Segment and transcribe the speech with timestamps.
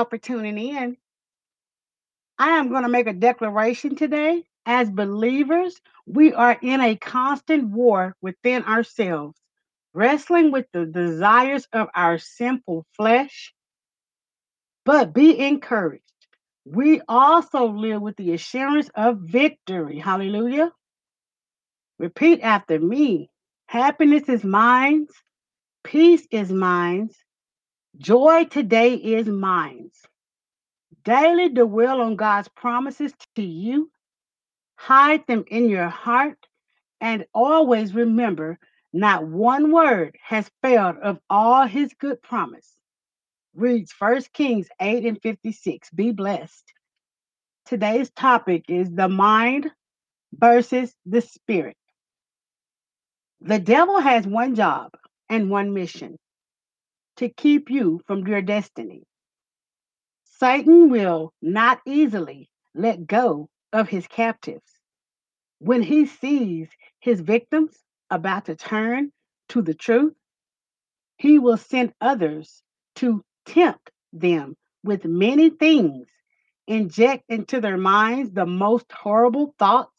[0.00, 0.96] tuning in.
[2.38, 4.44] I am going to make a declaration today.
[4.64, 9.36] As believers, we are in a constant war within ourselves,
[9.92, 13.52] wrestling with the desires of our sinful flesh.
[14.84, 16.02] But be encouraged.
[16.64, 19.98] We also live with the assurance of victory.
[19.98, 20.72] Hallelujah.
[21.98, 23.28] Repeat after me
[23.66, 25.06] happiness is mine,
[25.84, 27.10] peace is mine,
[27.98, 29.90] joy today is mine.
[31.04, 33.90] Daily dwell on God's promises to you,
[34.76, 36.38] hide them in your heart,
[37.00, 38.58] and always remember
[38.92, 42.76] not one word has failed of all his good promise.
[43.54, 45.90] Reads 1 Kings 8 and 56.
[45.90, 46.72] Be blessed.
[47.66, 49.70] Today's topic is the mind
[50.32, 51.76] versus the spirit.
[53.40, 54.92] The devil has one job
[55.28, 56.16] and one mission
[57.22, 59.04] to keep you from your destiny.
[60.24, 64.80] Satan will not easily let go of his captives.
[65.60, 67.78] When he sees his victims
[68.10, 69.12] about to turn
[69.50, 70.14] to the truth,
[71.16, 72.62] he will send others
[72.96, 76.08] to tempt them with many things,
[76.66, 79.92] inject into their minds the most horrible thoughts.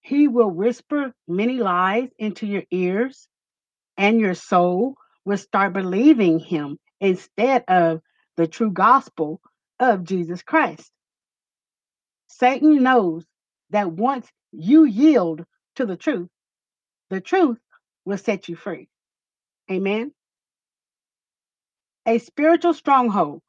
[0.00, 3.28] He will whisper many lies into your ears,
[3.96, 4.96] and your soul
[5.28, 8.00] will start believing him instead of
[8.38, 9.42] the true gospel
[9.78, 10.90] of Jesus Christ.
[12.28, 13.26] Satan knows
[13.68, 15.44] that once you yield
[15.76, 16.30] to the truth,
[17.10, 17.58] the truth
[18.06, 18.88] will set you free.
[19.70, 20.12] Amen.
[22.06, 23.42] A spiritual stronghold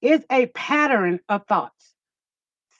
[0.00, 1.94] is a pattern of thoughts.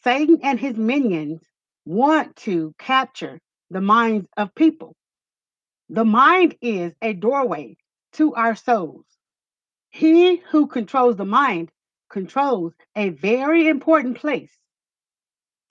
[0.03, 1.41] Satan and his minions
[1.87, 3.39] want to capture
[3.71, 4.97] the minds of people.
[5.89, 7.77] The mind is a doorway
[8.13, 9.07] to our souls.
[9.91, 11.71] He who controls the mind
[12.11, 14.53] controls a very important place.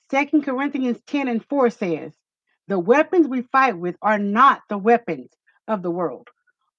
[0.10, 2.14] Second Corinthians 10 and 4 says,
[2.68, 5.30] The weapons we fight with are not the weapons
[5.68, 6.28] of the world.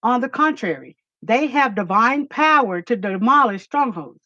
[0.03, 4.21] On the contrary, they have divine power to demolish strongholds.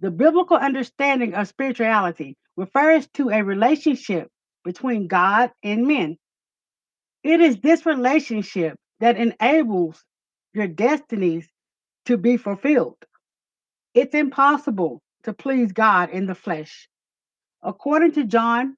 [0.00, 4.28] The biblical understanding of spirituality refers to a relationship
[4.64, 6.18] between God and men.
[7.22, 10.04] It is this relationship that enables
[10.54, 11.48] your destinies
[12.06, 13.04] to be fulfilled.
[13.94, 16.88] It's impossible to please God in the flesh.
[17.64, 18.76] According to John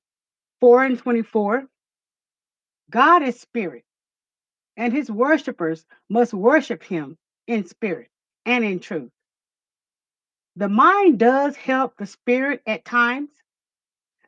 [0.61, 1.67] 4 and 24,
[2.91, 3.85] God is spirit,
[4.79, 8.09] and his worshipers must worship him in spirit
[8.47, 9.13] and in truth.
[10.57, 13.29] The mind does help the spirit at times.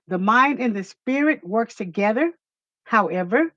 [0.08, 2.34] The mind and the spirit works together.
[2.84, 3.50] However,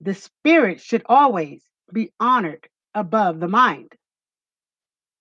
[0.00, 3.92] the spirit should always be honored above the mind.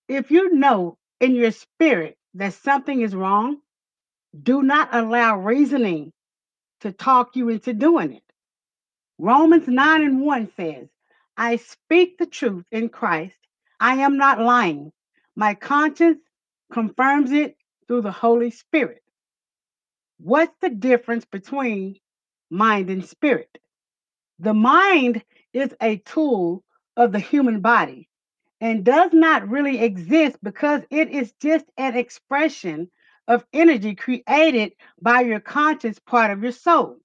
[0.07, 3.57] If you know in your spirit that something is wrong,
[4.41, 6.11] do not allow reasoning
[6.81, 8.23] to talk you into doing it.
[9.17, 10.87] Romans 9 and 1 says,
[11.37, 13.35] I speak the truth in Christ.
[13.79, 14.91] I am not lying.
[15.35, 16.19] My conscience
[16.71, 17.55] confirms it
[17.87, 19.01] through the Holy Spirit.
[20.19, 21.97] What's the difference between
[22.49, 23.49] mind and spirit?
[24.39, 25.23] The mind
[25.53, 26.63] is a tool
[26.97, 28.09] of the human body
[28.61, 32.89] and does not really exist because it is just an expression
[33.27, 36.97] of energy created by your conscious part of your soul.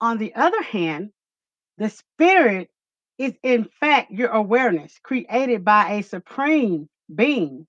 [0.00, 1.10] On the other hand,
[1.78, 2.70] the spirit
[3.18, 7.66] is in fact your awareness created by a supreme being.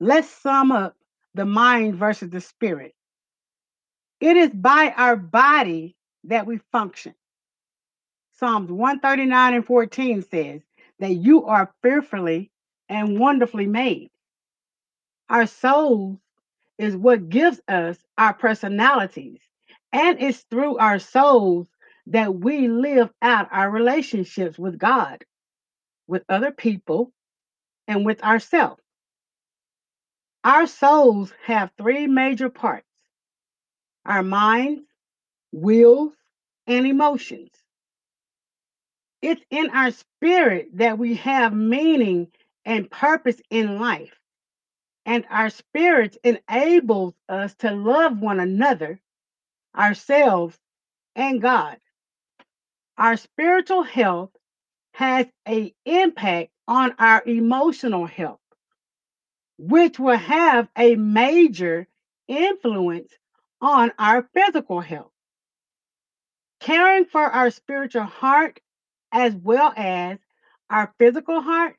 [0.00, 0.96] Let's sum up
[1.34, 2.94] the mind versus the spirit.
[4.20, 7.14] It is by our body that we function.
[8.42, 10.62] Psalms 139 and 14 says,
[10.98, 12.50] that you are fearfully
[12.88, 14.10] and wonderfully made.
[15.30, 16.18] Our souls
[16.78, 19.40] is what gives us our personalities,
[19.92, 21.68] and it's through our souls
[22.08, 25.24] that we live out our relationships with God,
[26.08, 27.12] with other people,
[27.86, 28.82] and with ourselves.
[30.44, 32.86] Our souls have three major parts
[34.04, 34.82] our minds,
[35.52, 36.12] wills,
[36.66, 37.50] and emotions.
[39.22, 42.28] It's in our spirit that we have meaning
[42.64, 44.14] and purpose in life.
[45.06, 49.00] And our spirits enables us to love one another,
[49.76, 50.58] ourselves,
[51.16, 51.78] and God.
[52.98, 54.30] Our spiritual health
[54.94, 58.40] has an impact on our emotional health,
[59.58, 61.88] which will have a major
[62.28, 63.12] influence
[63.60, 65.10] on our physical health.
[66.60, 68.60] Caring for our spiritual heart
[69.12, 70.18] as well as
[70.70, 71.76] our physical heart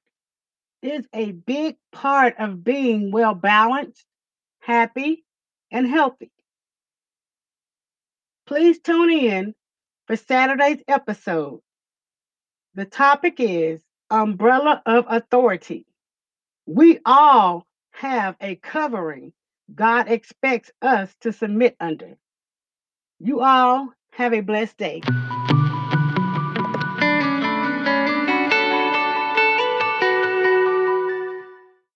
[0.81, 4.05] is a big part of being well balanced,
[4.59, 5.25] happy,
[5.71, 6.31] and healthy.
[8.45, 9.55] Please tune in
[10.05, 11.61] for Saturday's episode.
[12.75, 15.85] The topic is Umbrella of Authority.
[16.65, 19.33] We all have a covering
[19.73, 22.17] God expects us to submit under.
[23.19, 25.01] You all have a blessed day.